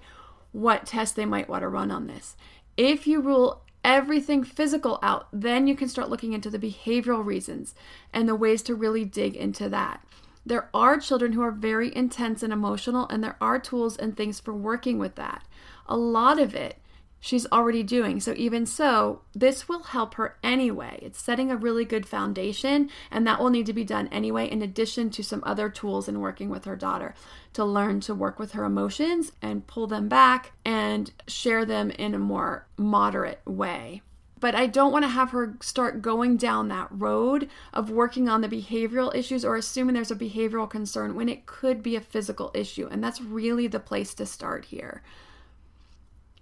what 0.54 0.86
test 0.86 1.18
they 1.18 1.26
might 1.26 1.50
want 1.50 1.64
to 1.64 1.68
run 1.68 1.92
on 1.92 2.08
this. 2.08 2.38
If 2.78 3.06
you 3.06 3.20
rule 3.20 3.64
everything 3.84 4.46
physical 4.46 4.98
out, 5.02 5.28
then 5.34 5.68
you 5.68 5.76
can 5.76 5.90
start 5.90 6.10
looking 6.10 6.32
into 6.32 6.50
the 6.50 6.60
behavioral 6.60 7.26
reasons 7.26 7.76
and 8.14 8.30
the 8.30 8.36
ways 8.36 8.62
to 8.64 8.76
really 8.76 9.04
dig 9.04 9.36
into 9.36 9.68
that. 9.70 10.02
There 10.46 10.70
are 10.74 11.00
children 11.00 11.34
who 11.34 11.42
are 11.42 11.52
very 11.52 11.96
intense 11.96 12.44
and 12.44 12.54
emotional, 12.54 13.08
and 13.10 13.24
there 13.24 13.38
are 13.42 13.60
tools 13.60 13.98
and 13.98 14.16
things 14.16 14.40
for 14.40 14.54
working 14.54 15.00
with 15.00 15.16
that. 15.16 15.44
A 15.88 15.98
lot 15.98 16.40
of 16.40 16.54
it 16.56 16.78
she's 17.26 17.48
already 17.52 17.82
doing. 17.82 18.20
So, 18.20 18.36
even 18.38 18.68
so, 18.68 19.22
this 19.34 19.68
will 19.68 19.82
help 19.82 20.14
her 20.14 20.38
anyway. 20.44 21.00
It's 21.02 21.20
setting 21.20 21.50
a 21.50 21.58
really 21.58 21.84
good 21.84 22.06
foundation, 22.06 22.90
and 23.10 23.26
that 23.26 23.40
will 23.40 23.50
need 23.50 23.66
to 23.66 23.74
be 23.74 23.84
done 23.84 24.08
anyway, 24.12 24.48
in 24.50 24.62
addition 24.62 25.10
to 25.10 25.24
some 25.24 25.42
other 25.44 25.68
tools 25.68 26.08
in 26.08 26.20
working 26.20 26.50
with 26.50 26.66
her 26.66 26.76
daughter 26.76 27.16
to 27.54 27.66
learn 27.66 28.00
to 28.02 28.14
work 28.14 28.38
with 28.38 28.52
her 28.52 28.64
emotions 28.64 29.32
and 29.42 29.66
pull 29.66 29.88
them 29.88 30.08
back 30.08 30.52
and 30.64 31.12
share 31.28 31.66
them 31.66 31.90
in 31.90 32.14
a 32.14 32.20
more 32.20 32.68
moderate 32.78 33.42
way. 33.46 34.04
But 34.40 34.54
I 34.54 34.68
don't 34.68 34.92
want 34.92 35.04
to 35.04 35.10
have 35.10 35.32
her 35.32 35.56
start 35.62 36.02
going 36.02 36.38
down 36.38 36.68
that 36.68 36.90
road 36.92 37.50
of 37.74 37.90
working 37.90 38.28
on 38.28 38.42
the 38.42 38.50
behavioral 38.50 39.16
issues 39.16 39.46
or 39.46 39.56
assuming 39.56 39.96
there's 39.96 40.12
a 40.12 40.16
behavioral 40.16 40.70
concern 40.70 41.16
when 41.16 41.30
it 41.30 41.46
could 41.46 41.82
be 41.82 41.96
a 41.96 42.02
physical 42.02 42.52
issue. 42.54 42.88
And 42.92 43.04
that's 43.04 43.22
really 43.22 43.68
the 43.68 43.80
place 43.80 44.14
to 44.16 44.26
start 44.26 44.66
here. 44.66 45.02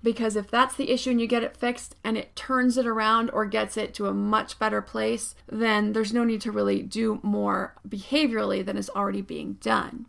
Because 0.02 0.36
if 0.36 0.52
that's 0.52 0.76
the 0.76 0.92
issue 0.92 1.12
and 1.12 1.22
you 1.22 1.28
get 1.28 1.44
it 1.44 1.56
fixed 1.56 1.96
and 2.04 2.18
it 2.18 2.36
turns 2.36 2.78
it 2.78 2.86
around 2.86 3.30
or 3.30 3.46
gets 3.46 3.78
it 3.78 3.94
to 3.94 4.08
a 4.08 4.14
much 4.14 4.60
better 4.60 4.82
place, 4.82 5.34
then 5.48 5.94
there's 5.94 6.12
no 6.12 6.26
need 6.26 6.42
to 6.42 6.52
really 6.52 6.82
do 6.82 7.22
more 7.24 7.76
behaviorally 7.88 8.66
than 8.66 8.76
is 8.76 8.90
already 8.90 9.22
being 9.22 9.54
done. 9.62 10.08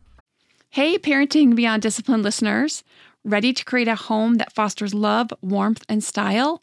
Hey, 0.71 0.99
Parenting 0.99 1.55
Beyond 1.55 1.83
Discipline 1.83 2.23
listeners. 2.23 2.83
Ready 3.23 3.53
to 3.53 3.65
create 3.65 3.87
a 3.87 3.95
home 3.95 4.35
that 4.35 4.53
fosters 4.53 4.93
love, 4.93 5.33
warmth, 5.41 5.85
and 5.89 6.03
style? 6.03 6.63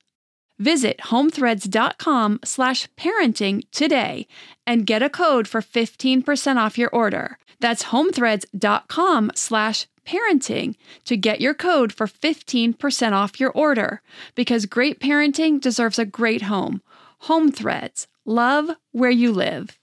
Visit 0.61 0.99
homethreads.com 1.05 2.41
slash 2.43 2.87
parenting 2.95 3.63
today 3.71 4.27
and 4.67 4.85
get 4.85 5.01
a 5.01 5.09
code 5.09 5.47
for 5.47 5.59
15% 5.59 6.57
off 6.57 6.77
your 6.77 6.91
order. 6.91 7.39
That's 7.59 7.85
homethreads.com 7.85 9.31
slash 9.33 9.87
parenting 10.05 10.75
to 11.05 11.17
get 11.17 11.41
your 11.41 11.55
code 11.55 11.91
for 11.91 12.05
15% 12.05 13.11
off 13.11 13.39
your 13.39 13.49
order 13.53 14.03
because 14.35 14.67
great 14.67 14.99
parenting 14.99 15.59
deserves 15.59 15.97
a 15.97 16.05
great 16.05 16.43
home. 16.43 16.83
Home 17.21 17.51
Threads, 17.51 18.07
love 18.23 18.69
where 18.91 19.09
you 19.09 19.31
live. 19.31 19.79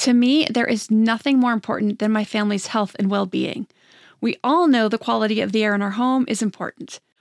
To 0.00 0.12
me, 0.12 0.46
there 0.50 0.66
is 0.66 0.90
nothing 0.90 1.38
more 1.38 1.54
important 1.54 1.98
than 1.98 2.12
my 2.12 2.24
family's 2.24 2.66
health 2.66 2.94
and 2.98 3.10
well 3.10 3.24
being. 3.24 3.68
We 4.20 4.36
all 4.44 4.68
know 4.68 4.86
the 4.90 4.98
quality 4.98 5.40
of 5.40 5.52
the 5.52 5.64
air 5.64 5.74
in 5.74 5.80
our 5.80 5.92
home 5.92 6.26
is 6.28 6.42
important. 6.42 7.00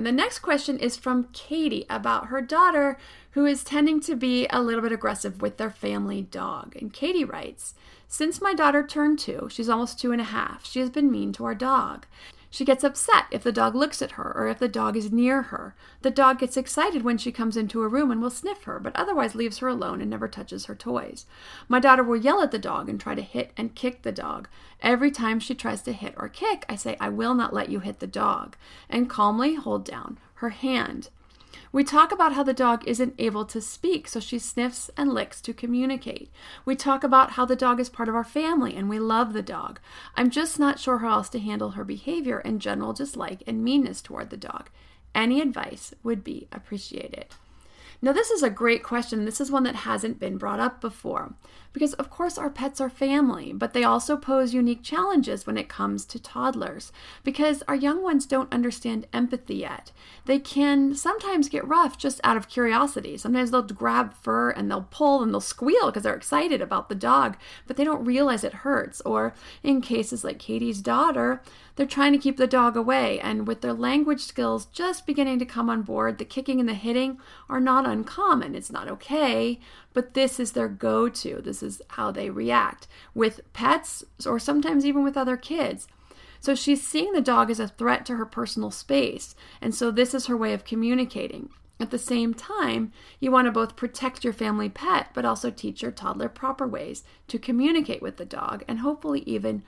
And 0.00 0.06
the 0.06 0.12
next 0.12 0.38
question 0.38 0.78
is 0.78 0.96
from 0.96 1.28
Katie 1.34 1.84
about 1.90 2.28
her 2.28 2.40
daughter 2.40 2.96
who 3.32 3.44
is 3.44 3.62
tending 3.62 4.00
to 4.00 4.16
be 4.16 4.46
a 4.48 4.62
little 4.62 4.80
bit 4.80 4.92
aggressive 4.92 5.42
with 5.42 5.58
their 5.58 5.68
family 5.70 6.22
dog. 6.22 6.74
And 6.74 6.90
Katie 6.90 7.22
writes 7.22 7.74
Since 8.08 8.40
my 8.40 8.54
daughter 8.54 8.82
turned 8.82 9.18
two, 9.18 9.48
she's 9.50 9.68
almost 9.68 10.00
two 10.00 10.10
and 10.10 10.20
a 10.22 10.24
half, 10.24 10.64
she 10.64 10.80
has 10.80 10.88
been 10.88 11.10
mean 11.12 11.34
to 11.34 11.44
our 11.44 11.54
dog. 11.54 12.06
She 12.52 12.64
gets 12.64 12.82
upset 12.82 13.26
if 13.30 13.44
the 13.44 13.52
dog 13.52 13.76
looks 13.76 14.02
at 14.02 14.12
her 14.12 14.36
or 14.36 14.48
if 14.48 14.58
the 14.58 14.68
dog 14.68 14.96
is 14.96 15.12
near 15.12 15.42
her. 15.42 15.76
The 16.02 16.10
dog 16.10 16.40
gets 16.40 16.56
excited 16.56 17.02
when 17.02 17.16
she 17.16 17.30
comes 17.30 17.56
into 17.56 17.82
a 17.82 17.88
room 17.88 18.10
and 18.10 18.20
will 18.20 18.28
sniff 18.28 18.64
her, 18.64 18.80
but 18.80 18.94
otherwise 18.96 19.36
leaves 19.36 19.58
her 19.58 19.68
alone 19.68 20.00
and 20.00 20.10
never 20.10 20.26
touches 20.26 20.64
her 20.64 20.74
toys. 20.74 21.26
My 21.68 21.78
daughter 21.78 22.02
will 22.02 22.16
yell 22.16 22.42
at 22.42 22.50
the 22.50 22.58
dog 22.58 22.88
and 22.88 23.00
try 23.00 23.14
to 23.14 23.22
hit 23.22 23.52
and 23.56 23.76
kick 23.76 24.02
the 24.02 24.10
dog. 24.10 24.48
Every 24.80 25.12
time 25.12 25.38
she 25.38 25.54
tries 25.54 25.82
to 25.82 25.92
hit 25.92 26.14
or 26.16 26.28
kick, 26.28 26.66
I 26.68 26.74
say, 26.74 26.96
I 26.98 27.08
will 27.08 27.34
not 27.34 27.54
let 27.54 27.68
you 27.68 27.78
hit 27.78 28.00
the 28.00 28.08
dog, 28.08 28.56
and 28.88 29.08
calmly 29.08 29.54
hold 29.54 29.84
down 29.84 30.18
her 30.34 30.50
hand. 30.50 31.10
We 31.72 31.84
talk 31.84 32.12
about 32.12 32.32
how 32.32 32.42
the 32.42 32.52
dog 32.52 32.86
isn't 32.86 33.14
able 33.18 33.44
to 33.46 33.60
speak, 33.60 34.08
so 34.08 34.20
she 34.20 34.38
sniffs 34.38 34.90
and 34.96 35.12
licks 35.12 35.40
to 35.42 35.52
communicate. 35.52 36.30
We 36.64 36.76
talk 36.76 37.04
about 37.04 37.32
how 37.32 37.44
the 37.44 37.56
dog 37.56 37.78
is 37.80 37.88
part 37.88 38.08
of 38.08 38.14
our 38.14 38.24
family 38.24 38.76
and 38.76 38.88
we 38.88 38.98
love 38.98 39.32
the 39.32 39.42
dog. 39.42 39.80
I'm 40.16 40.30
just 40.30 40.58
not 40.58 40.78
sure 40.78 40.98
how 40.98 41.12
else 41.12 41.28
to 41.30 41.38
handle 41.38 41.70
her 41.70 41.84
behavior 41.84 42.38
and 42.38 42.60
general 42.60 42.92
dislike 42.92 43.42
and 43.46 43.62
meanness 43.62 44.00
toward 44.00 44.30
the 44.30 44.36
dog. 44.36 44.70
Any 45.14 45.40
advice 45.40 45.94
would 46.02 46.24
be 46.24 46.48
appreciated. 46.52 47.26
Now, 48.02 48.12
this 48.12 48.30
is 48.30 48.42
a 48.42 48.50
great 48.50 48.82
question. 48.82 49.24
This 49.24 49.40
is 49.40 49.50
one 49.50 49.64
that 49.64 49.76
hasn't 49.76 50.18
been 50.18 50.38
brought 50.38 50.60
up 50.60 50.80
before. 50.80 51.34
Because, 51.72 51.92
of 51.94 52.10
course, 52.10 52.36
our 52.36 52.50
pets 52.50 52.80
are 52.80 52.90
family, 52.90 53.52
but 53.52 53.72
they 53.72 53.84
also 53.84 54.16
pose 54.16 54.52
unique 54.52 54.82
challenges 54.82 55.46
when 55.46 55.56
it 55.56 55.68
comes 55.68 56.04
to 56.06 56.20
toddlers. 56.20 56.92
Because 57.22 57.62
our 57.68 57.76
young 57.76 58.02
ones 58.02 58.26
don't 58.26 58.52
understand 58.52 59.06
empathy 59.12 59.56
yet. 59.56 59.92
They 60.24 60.40
can 60.40 60.94
sometimes 60.94 61.48
get 61.48 61.66
rough 61.66 61.96
just 61.96 62.20
out 62.24 62.36
of 62.36 62.48
curiosity. 62.48 63.16
Sometimes 63.16 63.50
they'll 63.52 63.62
grab 63.62 64.14
fur 64.14 64.50
and 64.50 64.70
they'll 64.70 64.88
pull 64.90 65.22
and 65.22 65.32
they'll 65.32 65.40
squeal 65.40 65.86
because 65.86 66.02
they're 66.02 66.14
excited 66.14 66.60
about 66.60 66.88
the 66.88 66.94
dog, 66.94 67.36
but 67.66 67.76
they 67.76 67.84
don't 67.84 68.04
realize 68.04 68.42
it 68.42 68.52
hurts. 68.52 69.00
Or 69.02 69.32
in 69.62 69.80
cases 69.80 70.24
like 70.24 70.40
Katie's 70.40 70.80
daughter, 70.80 71.40
they're 71.76 71.86
trying 71.86 72.12
to 72.12 72.18
keep 72.18 72.36
the 72.36 72.46
dog 72.46 72.76
away, 72.76 73.18
and 73.20 73.46
with 73.46 73.62
their 73.62 73.72
language 73.72 74.20
skills 74.20 74.66
just 74.66 75.06
beginning 75.06 75.38
to 75.38 75.46
come 75.46 75.70
on 75.70 75.80
board, 75.80 76.18
the 76.18 76.26
kicking 76.26 76.60
and 76.60 76.68
the 76.68 76.74
hitting 76.74 77.18
are 77.48 77.60
not 77.60 77.86
uncommon. 77.86 78.54
It's 78.54 78.70
not 78.70 78.86
okay, 78.88 79.58
but 79.92 80.14
this 80.14 80.38
is 80.38 80.52
their 80.52 80.68
go 80.68 81.08
to. 81.08 81.40
This 81.42 81.62
is 81.62 81.82
how 81.88 82.10
they 82.10 82.30
react 82.30 82.86
with 83.14 83.40
pets 83.52 84.04
or 84.26 84.38
sometimes 84.38 84.86
even 84.86 85.02
with 85.02 85.16
other 85.16 85.36
kids. 85.36 85.88
So 86.40 86.54
she's 86.54 86.86
seeing 86.86 87.12
the 87.12 87.20
dog 87.20 87.50
as 87.50 87.60
a 87.60 87.68
threat 87.68 88.06
to 88.06 88.16
her 88.16 88.24
personal 88.24 88.70
space, 88.70 89.34
and 89.60 89.74
so 89.74 89.90
this 89.90 90.14
is 90.14 90.26
her 90.26 90.36
way 90.36 90.54
of 90.54 90.64
communicating. 90.64 91.50
At 91.78 91.90
the 91.90 91.98
same 91.98 92.34
time, 92.34 92.92
you 93.20 93.30
want 93.30 93.46
to 93.46 93.52
both 93.52 93.76
protect 93.76 94.22
your 94.22 94.34
family 94.34 94.68
pet, 94.68 95.08
but 95.14 95.24
also 95.24 95.50
teach 95.50 95.80
your 95.80 95.90
toddler 95.90 96.28
proper 96.28 96.66
ways 96.66 97.04
to 97.28 97.38
communicate 97.38 98.02
with 98.02 98.18
the 98.18 98.26
dog 98.26 98.64
and 98.68 98.80
hopefully 98.80 99.20
even 99.26 99.62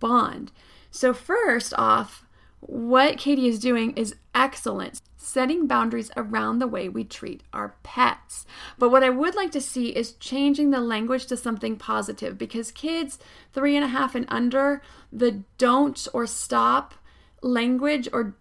bond. 0.00 0.50
So, 0.90 1.12
first 1.12 1.74
off, 1.76 2.24
what 2.60 3.18
Katie 3.18 3.48
is 3.48 3.58
doing 3.58 3.92
is 3.96 4.16
excellent, 4.34 5.00
setting 5.18 5.66
boundaries 5.66 6.10
around 6.16 6.60
the 6.60 6.66
way 6.66 6.88
we 6.88 7.04
treat 7.04 7.42
our 7.52 7.74
pets. 7.82 8.46
But 8.78 8.90
what 8.90 9.02
I 9.02 9.10
would 9.10 9.34
like 9.34 9.50
to 9.50 9.60
see 9.60 9.88
is 9.88 10.12
changing 10.12 10.70
the 10.70 10.80
language 10.80 11.26
to 11.26 11.36
something 11.36 11.76
positive 11.76 12.38
because 12.38 12.70
kids 12.72 13.18
three 13.52 13.76
and 13.76 13.84
a 13.84 13.88
half 13.88 14.14
and 14.14 14.24
under, 14.28 14.80
the 15.12 15.42
don't 15.58 16.06
or 16.14 16.26
stop 16.26 16.94
language 17.42 18.08
or 18.12 18.36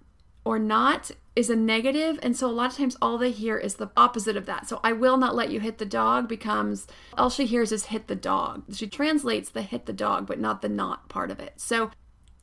or 0.45 0.57
not 0.57 1.11
is 1.35 1.49
a 1.49 1.55
negative. 1.57 2.17
And 2.23 2.37
so 2.37 2.47
a 2.47 2.53
lot 2.53 2.71
of 2.71 2.77
times 2.77 2.95
all 3.01 3.17
they 3.17 3.31
hear 3.31 3.57
is 3.57 3.75
the 3.75 3.91
opposite 3.97 4.37
of 4.37 4.45
that. 4.45 4.67
So 4.67 4.79
i 4.81 4.93
will 4.93 5.17
not 5.17 5.35
let 5.35 5.51
you 5.51 5.59
hit 5.59 5.77
the 5.77 5.85
dog 5.85 6.29
becomes 6.29 6.87
all 7.17 7.29
she 7.29 7.45
hears 7.45 7.73
is 7.73 7.85
hit 7.85 8.07
the 8.07 8.15
dog. 8.15 8.63
She 8.73 8.87
translates 8.87 9.49
the 9.49 9.61
hit 9.61 9.87
the 9.87 9.93
dog 9.93 10.25
but 10.25 10.39
not 10.39 10.61
the 10.61 10.69
not 10.69 11.09
part 11.09 11.31
of 11.31 11.39
it. 11.39 11.53
So 11.57 11.91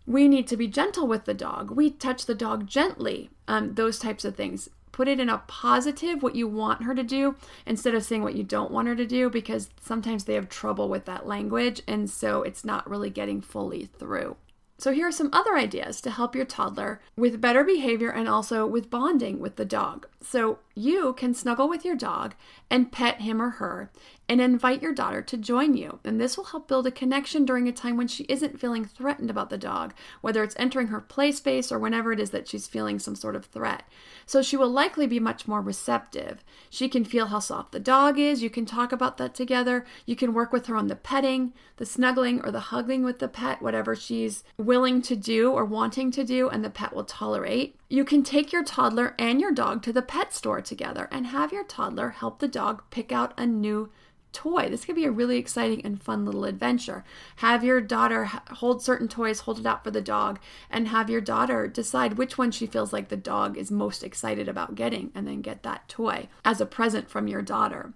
we 0.06 0.28
need 0.28 0.46
to 0.48 0.56
be 0.56 0.66
gentle 0.66 1.06
with 1.06 1.24
the 1.24 1.34
dog. 1.34 1.70
We 1.70 1.90
touch 1.90 2.26
the 2.26 2.34
dog 2.34 2.66
gently, 2.66 3.30
um, 3.48 3.74
those 3.74 3.98
types 3.98 4.24
of 4.24 4.36
things. 4.36 4.68
Put 4.92 5.08
it 5.08 5.18
in 5.18 5.28
a 5.28 5.38
positive, 5.48 6.22
what 6.22 6.36
you 6.36 6.46
want 6.46 6.84
her 6.84 6.94
to 6.94 7.02
do, 7.02 7.34
instead 7.66 7.94
of 7.94 8.04
saying 8.04 8.22
what 8.22 8.36
you 8.36 8.44
don't 8.44 8.70
want 8.70 8.86
her 8.86 8.94
to 8.94 9.06
do, 9.06 9.28
because 9.28 9.70
sometimes 9.80 10.24
they 10.24 10.34
have 10.34 10.48
trouble 10.48 10.88
with 10.88 11.04
that 11.06 11.26
language. 11.26 11.82
And 11.88 12.08
so 12.08 12.42
it's 12.42 12.64
not 12.64 12.88
really 12.88 13.10
getting 13.10 13.40
fully 13.40 13.86
through. 13.86 14.36
So, 14.76 14.92
here 14.92 15.06
are 15.06 15.12
some 15.12 15.30
other 15.32 15.56
ideas 15.56 16.00
to 16.00 16.10
help 16.10 16.34
your 16.34 16.44
toddler 16.44 17.00
with 17.16 17.40
better 17.40 17.62
behavior 17.62 18.10
and 18.10 18.28
also 18.28 18.66
with 18.66 18.90
bonding 18.90 19.38
with 19.38 19.56
the 19.56 19.64
dog. 19.64 20.08
So, 20.20 20.58
you 20.74 21.12
can 21.14 21.32
snuggle 21.32 21.68
with 21.68 21.84
your 21.84 21.94
dog 21.94 22.34
and 22.70 22.90
pet 22.90 23.20
him 23.20 23.40
or 23.40 23.50
her 23.50 23.90
and 24.28 24.40
invite 24.40 24.82
your 24.82 24.92
daughter 24.92 25.22
to 25.22 25.36
join 25.36 25.76
you. 25.76 26.00
And 26.04 26.20
this 26.20 26.36
will 26.36 26.44
help 26.44 26.66
build 26.66 26.86
a 26.86 26.90
connection 26.90 27.44
during 27.44 27.68
a 27.68 27.72
time 27.72 27.96
when 27.96 28.08
she 28.08 28.24
isn't 28.24 28.58
feeling 28.58 28.84
threatened 28.84 29.30
about 29.30 29.50
the 29.50 29.58
dog, 29.58 29.94
whether 30.22 30.42
it's 30.42 30.56
entering 30.58 30.88
her 30.88 31.00
play 31.00 31.30
space 31.30 31.70
or 31.70 31.78
whenever 31.78 32.12
it 32.12 32.18
is 32.18 32.30
that 32.30 32.48
she's 32.48 32.66
feeling 32.66 32.98
some 32.98 33.14
sort 33.14 33.36
of 33.36 33.44
threat. 33.44 33.84
So 34.26 34.42
she 34.42 34.56
will 34.56 34.70
likely 34.70 35.06
be 35.06 35.20
much 35.20 35.46
more 35.46 35.60
receptive. 35.60 36.42
She 36.70 36.88
can 36.88 37.04
feel 37.04 37.26
how 37.26 37.38
soft 37.38 37.72
the 37.72 37.80
dog 37.80 38.18
is. 38.18 38.42
You 38.42 38.50
can 38.50 38.64
talk 38.64 38.92
about 38.92 39.18
that 39.18 39.34
together. 39.34 39.84
You 40.06 40.16
can 40.16 40.32
work 40.32 40.52
with 40.52 40.66
her 40.66 40.76
on 40.76 40.88
the 40.88 40.96
petting, 40.96 41.52
the 41.76 41.86
snuggling, 41.86 42.40
or 42.40 42.50
the 42.50 42.60
hugging 42.60 43.04
with 43.04 43.18
the 43.18 43.28
pet, 43.28 43.60
whatever 43.60 43.94
she's 43.94 44.42
willing 44.56 44.73
to 44.74 45.16
do 45.16 45.52
or 45.52 45.64
wanting 45.64 46.10
to 46.10 46.24
do, 46.24 46.48
and 46.48 46.64
the 46.64 46.70
pet 46.70 46.94
will 46.94 47.04
tolerate. 47.04 47.76
You 47.88 48.04
can 48.04 48.22
take 48.22 48.52
your 48.52 48.64
toddler 48.64 49.14
and 49.18 49.40
your 49.40 49.52
dog 49.52 49.82
to 49.84 49.92
the 49.92 50.02
pet 50.02 50.34
store 50.34 50.60
together 50.60 51.08
and 51.12 51.28
have 51.28 51.52
your 51.52 51.64
toddler 51.64 52.10
help 52.10 52.40
the 52.40 52.48
dog 52.48 52.82
pick 52.90 53.12
out 53.12 53.32
a 53.38 53.46
new 53.46 53.90
toy. 54.32 54.68
This 54.68 54.84
could 54.84 54.96
be 54.96 55.04
a 55.04 55.12
really 55.12 55.38
exciting 55.38 55.80
and 55.84 56.02
fun 56.02 56.24
little 56.24 56.44
adventure. 56.44 57.04
Have 57.36 57.62
your 57.62 57.80
daughter 57.80 58.24
hold 58.24 58.82
certain 58.82 59.06
toys, 59.06 59.40
hold 59.40 59.60
it 59.60 59.66
out 59.66 59.84
for 59.84 59.92
the 59.92 60.00
dog, 60.00 60.40
and 60.68 60.88
have 60.88 61.08
your 61.08 61.20
daughter 61.20 61.68
decide 61.68 62.18
which 62.18 62.36
one 62.36 62.50
she 62.50 62.66
feels 62.66 62.92
like 62.92 63.08
the 63.08 63.16
dog 63.16 63.56
is 63.56 63.70
most 63.70 64.02
excited 64.02 64.48
about 64.48 64.74
getting, 64.74 65.12
and 65.14 65.26
then 65.26 65.40
get 65.40 65.62
that 65.62 65.88
toy 65.88 66.28
as 66.44 66.60
a 66.60 66.66
present 66.66 67.08
from 67.08 67.28
your 67.28 67.42
daughter. 67.42 67.94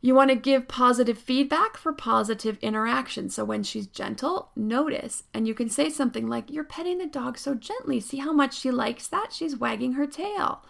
You 0.00 0.14
want 0.14 0.30
to 0.30 0.36
give 0.36 0.68
positive 0.68 1.18
feedback 1.18 1.76
for 1.76 1.92
positive 1.92 2.58
interaction. 2.60 3.28
So 3.28 3.44
when 3.44 3.62
she's 3.62 3.86
gentle, 3.86 4.50
notice, 4.54 5.24
and 5.34 5.48
you 5.48 5.54
can 5.54 5.68
say 5.68 5.88
something 5.90 6.26
like, 6.26 6.50
You're 6.50 6.64
petting 6.64 6.98
the 6.98 7.06
dog 7.06 7.38
so 7.38 7.54
gently. 7.54 8.00
See 8.00 8.18
how 8.18 8.32
much 8.32 8.58
she 8.58 8.70
likes 8.70 9.08
that? 9.08 9.32
She's 9.32 9.56
wagging 9.56 9.92
her 9.92 10.06
tail. 10.06 10.62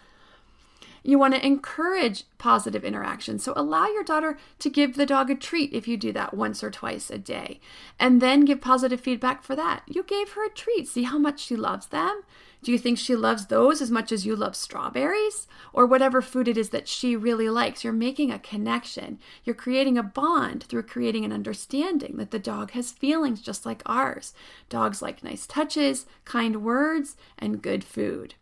You 1.06 1.20
want 1.20 1.34
to 1.34 1.46
encourage 1.46 2.24
positive 2.36 2.84
interaction. 2.84 3.38
So 3.38 3.52
allow 3.54 3.86
your 3.86 4.02
daughter 4.02 4.36
to 4.58 4.68
give 4.68 4.96
the 4.96 5.06
dog 5.06 5.30
a 5.30 5.36
treat 5.36 5.72
if 5.72 5.86
you 5.86 5.96
do 5.96 6.10
that 6.10 6.34
once 6.34 6.64
or 6.64 6.70
twice 6.70 7.10
a 7.10 7.16
day. 7.18 7.60
And 8.00 8.20
then 8.20 8.44
give 8.44 8.60
positive 8.60 9.00
feedback 9.00 9.44
for 9.44 9.54
that. 9.54 9.84
You 9.86 10.02
gave 10.02 10.32
her 10.32 10.44
a 10.44 10.50
treat. 10.50 10.88
See 10.88 11.04
how 11.04 11.16
much 11.16 11.38
she 11.38 11.54
loves 11.54 11.86
them? 11.86 12.22
Do 12.60 12.72
you 12.72 12.78
think 12.78 12.98
she 12.98 13.14
loves 13.14 13.46
those 13.46 13.80
as 13.80 13.88
much 13.88 14.10
as 14.10 14.26
you 14.26 14.34
love 14.34 14.56
strawberries? 14.56 15.46
Or 15.72 15.86
whatever 15.86 16.20
food 16.20 16.48
it 16.48 16.58
is 16.58 16.70
that 16.70 16.88
she 16.88 17.14
really 17.14 17.48
likes? 17.48 17.84
You're 17.84 17.92
making 17.92 18.32
a 18.32 18.40
connection. 18.40 19.20
You're 19.44 19.54
creating 19.54 19.96
a 19.96 20.02
bond 20.02 20.64
through 20.64 20.82
creating 20.82 21.24
an 21.24 21.32
understanding 21.32 22.16
that 22.16 22.32
the 22.32 22.40
dog 22.40 22.72
has 22.72 22.90
feelings 22.90 23.40
just 23.40 23.64
like 23.64 23.82
ours. 23.86 24.34
Dogs 24.68 25.02
like 25.02 25.22
nice 25.22 25.46
touches, 25.46 26.06
kind 26.24 26.64
words, 26.64 27.14
and 27.38 27.62
good 27.62 27.84
food. 27.84 28.34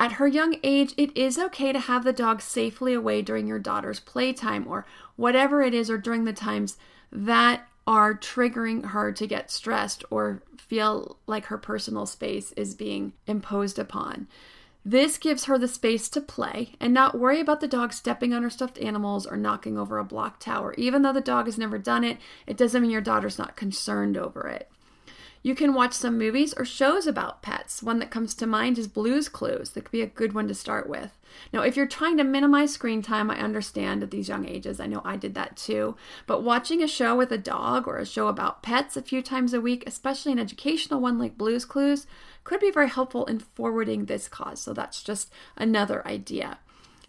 At 0.00 0.12
her 0.12 0.28
young 0.28 0.56
age, 0.62 0.94
it 0.96 1.16
is 1.16 1.38
okay 1.38 1.72
to 1.72 1.80
have 1.80 2.04
the 2.04 2.12
dog 2.12 2.40
safely 2.40 2.94
away 2.94 3.20
during 3.20 3.46
your 3.46 3.58
daughter's 3.58 3.98
playtime 3.98 4.66
or 4.68 4.86
whatever 5.16 5.60
it 5.60 5.74
is, 5.74 5.90
or 5.90 5.98
during 5.98 6.24
the 6.24 6.32
times 6.32 6.76
that 7.10 7.66
are 7.86 8.14
triggering 8.14 8.84
her 8.90 9.10
to 9.10 9.26
get 9.26 9.50
stressed 9.50 10.04
or 10.10 10.42
feel 10.56 11.16
like 11.26 11.46
her 11.46 11.58
personal 11.58 12.06
space 12.06 12.52
is 12.52 12.74
being 12.74 13.12
imposed 13.26 13.78
upon. 13.78 14.28
This 14.84 15.18
gives 15.18 15.44
her 15.44 15.58
the 15.58 15.66
space 15.66 16.08
to 16.10 16.20
play 16.20 16.74
and 16.80 16.94
not 16.94 17.18
worry 17.18 17.40
about 17.40 17.60
the 17.60 17.66
dog 17.66 17.92
stepping 17.92 18.32
on 18.32 18.42
her 18.42 18.50
stuffed 18.50 18.78
animals 18.78 19.26
or 19.26 19.36
knocking 19.36 19.76
over 19.76 19.98
a 19.98 20.04
block 20.04 20.38
tower. 20.38 20.74
Even 20.78 21.02
though 21.02 21.12
the 21.12 21.20
dog 21.20 21.46
has 21.46 21.58
never 21.58 21.78
done 21.78 22.04
it, 22.04 22.18
it 22.46 22.56
doesn't 22.56 22.82
mean 22.82 22.90
your 22.90 23.00
daughter's 23.00 23.38
not 23.38 23.56
concerned 23.56 24.16
over 24.16 24.46
it. 24.46 24.70
You 25.42 25.54
can 25.54 25.74
watch 25.74 25.92
some 25.92 26.18
movies 26.18 26.52
or 26.56 26.64
shows 26.64 27.06
about 27.06 27.42
pets. 27.42 27.82
One 27.82 28.00
that 28.00 28.10
comes 28.10 28.34
to 28.34 28.46
mind 28.46 28.78
is 28.78 28.88
Blue's 28.88 29.28
Clues. 29.28 29.70
That 29.70 29.82
could 29.82 29.92
be 29.92 30.02
a 30.02 30.06
good 30.06 30.32
one 30.32 30.48
to 30.48 30.54
start 30.54 30.88
with. 30.88 31.12
Now, 31.52 31.62
if 31.62 31.76
you're 31.76 31.86
trying 31.86 32.16
to 32.16 32.24
minimize 32.24 32.72
screen 32.72 33.02
time, 33.02 33.30
I 33.30 33.38
understand 33.38 34.02
at 34.02 34.10
these 34.10 34.28
young 34.28 34.48
ages. 34.48 34.80
I 34.80 34.86
know 34.86 35.02
I 35.04 35.16
did 35.16 35.34
that 35.34 35.56
too. 35.56 35.96
But 36.26 36.42
watching 36.42 36.82
a 36.82 36.88
show 36.88 37.16
with 37.16 37.30
a 37.30 37.38
dog 37.38 37.86
or 37.86 37.98
a 37.98 38.06
show 38.06 38.26
about 38.26 38.62
pets 38.62 38.96
a 38.96 39.02
few 39.02 39.22
times 39.22 39.54
a 39.54 39.60
week, 39.60 39.84
especially 39.86 40.32
an 40.32 40.38
educational 40.38 41.00
one 41.00 41.18
like 41.18 41.38
Blue's 41.38 41.64
Clues, 41.64 42.06
could 42.44 42.60
be 42.60 42.70
very 42.70 42.88
helpful 42.88 43.24
in 43.26 43.38
forwarding 43.38 44.06
this 44.06 44.26
cause. 44.28 44.60
So 44.60 44.72
that's 44.72 45.02
just 45.02 45.30
another 45.56 46.06
idea. 46.06 46.58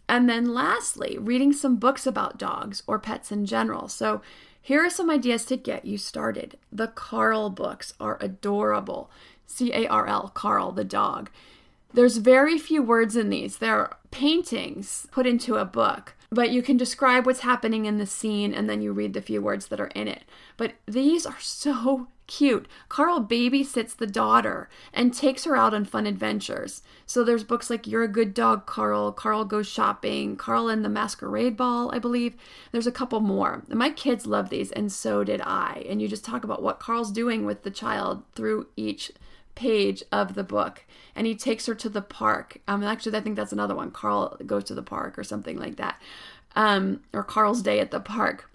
And 0.07 0.27
then 0.27 0.53
lastly, 0.53 1.17
reading 1.19 1.53
some 1.53 1.75
books 1.75 2.07
about 2.07 2.39
dogs 2.39 2.81
or 2.88 2.98
pets 2.98 3.31
in 3.31 3.45
general. 3.45 3.88
So 3.88 4.21
here 4.62 4.86
are 4.86 4.89
some 4.89 5.10
ideas 5.10 5.46
to 5.46 5.58
get 5.58 5.86
you 5.86 5.98
started. 5.98 6.58
The 6.72 6.88
Carl 6.88 7.50
books 7.50 7.94
are 8.00 8.18
adorable. 8.22 9.10
C 9.46 9.74
A 9.74 9.88
R 9.88 10.08
L, 10.08 10.30
Carl 10.30 10.72
the 10.72 10.84
dog. 10.84 11.30
There's 11.94 12.18
very 12.18 12.60
few 12.60 12.84
words 12.84 13.16
in 13.16 13.30
these. 13.30 13.58
They're 13.58 13.92
paintings 14.12 15.08
put 15.12 15.25
into 15.25 15.56
a 15.56 15.66
book, 15.66 16.16
but 16.30 16.51
you 16.51 16.62
can 16.62 16.78
describe 16.78 17.25
what's 17.25 17.39
happening 17.39 17.86
in 17.86 17.98
the 17.98 18.06
scene 18.06 18.54
and 18.54 18.70
then 18.70 18.82
you 18.82 18.92
read 18.92 19.13
the 19.13 19.22
few 19.22 19.42
words 19.42 19.68
that 19.68 19.80
are 19.80 19.88
in 19.88 20.08
it. 20.08 20.24
But 20.56 20.74
these 20.86 21.25
are 21.25 21.39
so 21.39 22.08
cute. 22.29 22.67
Carl 22.88 23.19
babysits 23.21 23.98
the 23.98 24.07
daughter 24.07 24.69
and 24.93 25.13
takes 25.13 25.43
her 25.43 25.57
out 25.57 25.74
on 25.74 25.83
fun 25.83 26.05
adventures. 26.05 26.81
So 27.05 27.24
there's 27.24 27.43
books 27.43 27.69
like 27.69 27.88
You're 27.88 28.03
a 28.03 28.07
Good 28.07 28.33
Dog, 28.33 28.65
Carl, 28.65 29.12
Carl 29.12 29.43
Goes 29.43 29.67
Shopping, 29.67 30.38
Carl 30.38 30.69
and 30.69 30.86
the 30.86 30.89
Masquerade 30.89 31.57
Ball, 31.57 31.93
I 31.93 32.00
believe. 32.00 32.36
There's 32.71 32.88
a 32.88 32.91
couple 32.91 33.19
more. 33.19 33.63
My 33.67 33.89
kids 33.89 34.25
love 34.25 34.50
these, 34.50 34.71
and 34.71 34.91
so 34.91 35.25
did 35.25 35.41
I. 35.41 35.83
And 35.89 36.01
you 36.01 36.07
just 36.07 36.24
talk 36.24 36.45
about 36.45 36.62
what 36.62 36.79
Carl's 36.79 37.12
doing 37.12 37.45
with 37.45 37.63
the 37.63 37.71
child 37.71 38.24
through 38.36 38.67
each 38.77 39.12
page 39.55 40.03
of 40.09 40.36
the 40.36 40.43
book 40.43 40.86
and 41.15 41.27
he 41.27 41.36
takes 41.36 41.65
her 41.65 41.75
to 41.75 41.89
the 41.89 42.01
park 42.01 42.62
um 42.65 42.81
actually 42.81 43.17
i 43.17 43.19
think 43.19 43.36
that's 43.36 43.51
another 43.51 43.75
one 43.75 43.91
carl 43.91 44.38
goes 44.45 44.63
to 44.63 44.74
the 44.74 44.81
park 44.81 45.19
or 45.19 45.24
something 45.24 45.57
like 45.57 45.75
that 45.75 46.01
um 46.55 47.01
or 47.12 47.25
carl's 47.25 47.62
day 47.62 47.81
at 47.81 47.91
the 47.91 48.00
park 48.00 48.50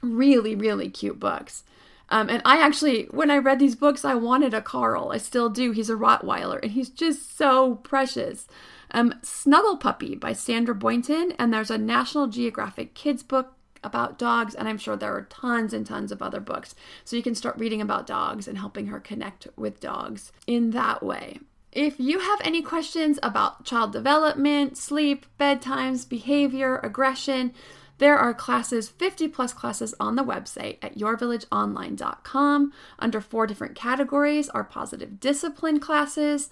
really 0.00 0.54
really 0.54 0.88
cute 0.88 1.20
books 1.20 1.62
um, 2.10 2.28
and 2.28 2.42
I 2.44 2.60
actually, 2.60 3.04
when 3.04 3.30
I 3.30 3.38
read 3.38 3.58
these 3.58 3.76
books, 3.76 4.04
I 4.04 4.14
wanted 4.14 4.52
a 4.52 4.60
Carl. 4.60 5.12
I 5.12 5.18
still 5.18 5.48
do. 5.48 5.70
He's 5.70 5.90
a 5.90 5.94
Rottweiler, 5.94 6.60
and 6.62 6.72
he's 6.72 6.90
just 6.90 7.36
so 7.36 7.76
precious. 7.76 8.48
Um, 8.90 9.14
Snuggle 9.22 9.76
Puppy 9.76 10.16
by 10.16 10.32
Sandra 10.32 10.74
Boynton, 10.74 11.32
and 11.38 11.52
there's 11.52 11.70
a 11.70 11.78
National 11.78 12.26
Geographic 12.26 12.94
kids 12.94 13.22
book 13.22 13.54
about 13.82 14.18
dogs, 14.18 14.54
and 14.54 14.68
I'm 14.68 14.78
sure 14.78 14.96
there 14.96 15.14
are 15.14 15.22
tons 15.22 15.72
and 15.72 15.86
tons 15.86 16.12
of 16.12 16.20
other 16.20 16.40
books. 16.40 16.74
So 17.04 17.16
you 17.16 17.22
can 17.22 17.34
start 17.34 17.56
reading 17.56 17.80
about 17.80 18.06
dogs 18.06 18.48
and 18.48 18.58
helping 18.58 18.88
her 18.88 19.00
connect 19.00 19.46
with 19.56 19.80
dogs 19.80 20.32
in 20.46 20.70
that 20.72 21.02
way. 21.02 21.38
If 21.72 22.00
you 22.00 22.18
have 22.18 22.40
any 22.42 22.62
questions 22.62 23.20
about 23.22 23.64
child 23.64 23.92
development, 23.92 24.76
sleep, 24.76 25.24
bedtimes, 25.38 26.08
behavior, 26.08 26.80
aggression, 26.82 27.54
there 28.00 28.18
are 28.18 28.32
classes, 28.32 28.88
50 28.88 29.28
plus 29.28 29.52
classes 29.52 29.94
on 30.00 30.16
the 30.16 30.24
website 30.24 30.78
at 30.80 30.96
yourvillageonline.com 30.96 32.72
under 32.98 33.20
four 33.20 33.46
different 33.46 33.74
categories 33.74 34.48
our 34.48 34.64
positive 34.64 35.20
discipline 35.20 35.78
classes, 35.78 36.48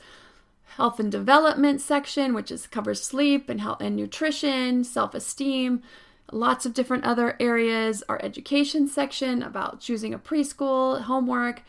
health 0.77 1.01
and 1.01 1.11
development 1.11 1.81
section, 1.81 2.35
which 2.35 2.51
is 2.51 2.67
covers 2.67 3.03
sleep 3.03 3.49
and 3.49 3.63
health 3.63 3.81
and 3.81 3.97
nutrition, 3.97 4.85
self-esteem, 4.85 5.83
lots 6.31 6.67
of 6.67 6.75
different 6.75 7.05
other 7.05 7.35
areas. 7.41 8.03
Our 8.11 8.21
education 8.23 8.87
section 8.87 9.43
about 9.43 9.81
choosing 9.81 10.13
a 10.13 10.19
preschool, 10.19 11.01
homework, 11.01 11.63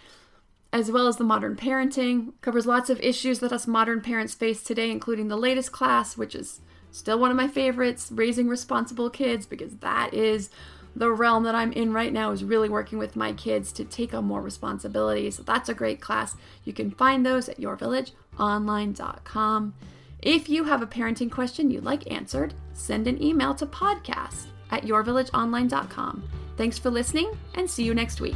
as 0.74 0.92
well 0.92 1.08
as 1.08 1.16
the 1.16 1.24
modern 1.24 1.56
parenting. 1.56 2.34
Covers 2.42 2.66
lots 2.66 2.90
of 2.90 3.00
issues 3.00 3.40
that 3.40 3.54
us 3.54 3.66
modern 3.66 4.02
parents 4.02 4.36
face 4.36 4.62
today, 4.62 4.92
including 4.92 5.30
the 5.30 5.38
latest 5.38 5.72
class, 5.72 6.18
which 6.18 6.36
is 6.36 6.60
still 6.92 7.20
one 7.20 7.32
of 7.32 7.38
my 7.38 7.48
favorites, 7.48 8.12
raising 8.14 8.48
responsible 8.48 9.10
kids, 9.10 9.46
because 9.46 9.78
that 9.78 10.14
is 10.14 10.50
the 10.96 11.12
realm 11.12 11.44
that 11.44 11.56
I'm 11.56 11.72
in 11.72 11.94
right 11.94 12.12
now 12.12 12.32
is 12.32 12.44
really 12.44 12.70
working 12.70 12.98
with 12.98 13.16
my 13.16 13.32
kids 13.34 13.72
to 13.74 13.86
take 13.86 14.14
on 14.14 14.26
more 14.26 14.42
responsibilities. 14.42 15.38
So 15.38 15.44
that's 15.44 15.70
a 15.70 15.74
great 15.74 16.02
class. 16.02 16.36
You 16.64 16.74
can 16.74 16.92
find 16.92 17.26
those 17.26 17.48
at 17.48 17.60
yourvillageonline.com. 17.60 19.74
If 20.22 20.50
you 20.50 20.66
have 20.66 20.82
a 20.82 20.88
parenting 20.88 21.32
question 21.32 21.72
you'd 21.72 21.86
like 21.86 22.12
answered, 22.12 22.54
send 22.74 23.08
an 23.08 23.24
email 23.24 23.56
to 23.56 23.66
podcast 23.66 24.48
at 24.72 24.84
yourvillageonline.com. 24.84 26.24
Thanks 26.58 26.78
for 26.78 26.90
listening 26.90 27.32
and 27.54 27.70
see 27.70 27.84
you 27.84 27.94
next 27.94 28.20
week. 28.20 28.36